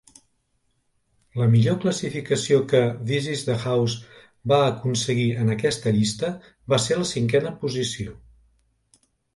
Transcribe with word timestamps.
La 1.41 1.49
millor 1.55 1.77
classificació 1.83 2.57
que 2.73 2.81
"This 3.11 3.29
is 3.35 3.43
the 3.51 3.59
House" 3.67 3.99
va 4.53 4.61
aconseguir 4.71 5.29
en 5.45 5.55
aquesta 5.59 5.95
llista 6.01 6.35
va 6.75 6.83
ser 6.89 7.01
la 7.03 7.09
cinquena 7.15 7.57
posició. 7.65 8.19